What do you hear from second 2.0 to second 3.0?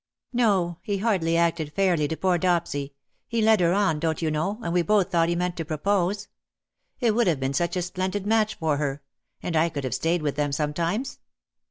to poor Dopsy: